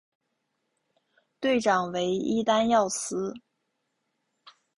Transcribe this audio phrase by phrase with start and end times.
[1.39, 3.35] 队长为伊丹耀司。